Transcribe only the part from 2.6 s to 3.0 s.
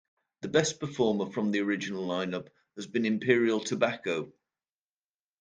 has